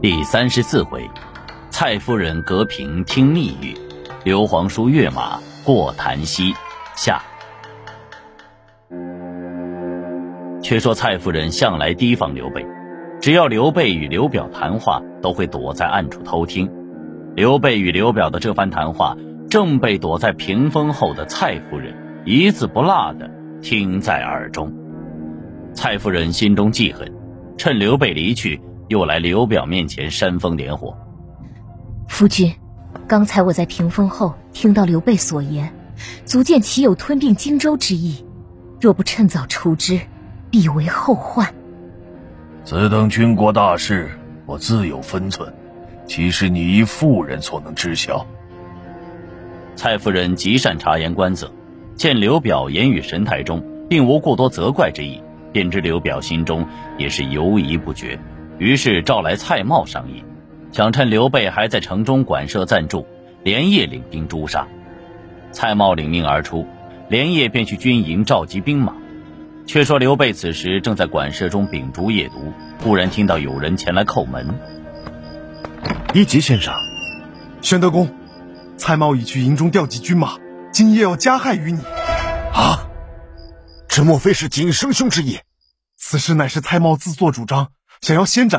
[0.00, 1.10] 第三十四回，
[1.70, 3.74] 蔡夫人隔屏听密语，
[4.22, 6.54] 刘皇叔跃马过檀溪。
[6.94, 7.20] 下。
[10.62, 12.64] 却说蔡夫人向来提防刘备，
[13.20, 16.70] 只要刘备与刘表谈话，都会躲在暗处偷听。
[17.34, 19.16] 刘备与刘表的这番谈话，
[19.50, 21.92] 正被躲在屏风后的蔡夫人
[22.24, 23.28] 一字不落的
[23.62, 24.72] 听在耳中。
[25.74, 27.12] 蔡夫人心中记恨，
[27.56, 28.60] 趁刘备离去。
[28.88, 30.96] 又来刘表面前煽风点火。
[32.08, 32.52] 夫君，
[33.06, 35.72] 刚才我在屏风后听到刘备所言，
[36.24, 38.24] 足见其有吞并荆州之意。
[38.80, 40.00] 若不趁早除之，
[40.50, 41.52] 必为后患。
[42.64, 44.10] 此等军国大事，
[44.46, 45.52] 我自有分寸，
[46.06, 48.26] 岂是你一妇人所能知晓？
[49.74, 51.52] 蔡夫人极善察言观色，
[51.94, 55.20] 见刘表言语神态中并无过多责怪之意，
[55.52, 56.66] 便知刘表心中
[56.96, 58.18] 也是犹疑不决。
[58.58, 60.24] 于是召来蔡瑁商议，
[60.72, 63.06] 想趁刘备还在城中馆舍暂住，
[63.44, 64.66] 连夜领兵诛杀。
[65.52, 66.66] 蔡瑁领命而出，
[67.08, 68.94] 连夜便去军营召集兵马。
[69.66, 72.52] 却说刘备此时正在馆舍中秉烛夜读，
[72.82, 74.58] 忽然听到有人前来叩门。
[76.14, 76.74] 一级先生，
[77.60, 78.08] 宣德公，
[78.76, 80.38] 蔡瑁已去营中调集军马，
[80.72, 81.80] 今夜要加害于你。
[82.54, 82.88] 啊！
[83.86, 85.38] 这莫非是景生兄之意？
[85.96, 87.68] 此事乃是蔡瑁自作主张。
[88.00, 88.56] 想要先斩